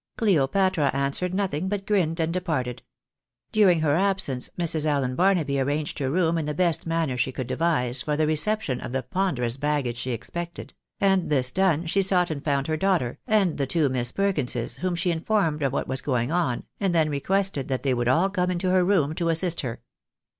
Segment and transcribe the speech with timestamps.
[0.17, 2.81] Cleopatra answered nothing, but grinned and departed.
[3.51, 4.83] During her absence, Mrs.
[4.83, 8.81] Allen Barnaby arranged her room in the best manner she could devise for the reception
[8.81, 13.19] of the ponderous baggage she expected; and this done, she sought and found her daughter,
[13.27, 17.07] and the two Miss Perkinses, whom she informed of what was going on, and then
[17.11, 19.83] requested that they would all come into her room to assist her.